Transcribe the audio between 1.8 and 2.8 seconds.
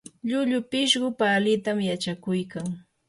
yachakuykan.